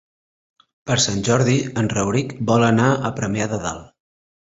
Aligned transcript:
Per 0.91 0.95
Sant 1.03 1.19
Jordi 1.27 1.57
en 1.81 1.89
Rauric 1.93 2.31
vol 2.53 2.65
anar 2.71 2.87
a 2.95 3.13
Premià 3.21 3.49
de 3.53 3.61
Dalt. 3.67 3.85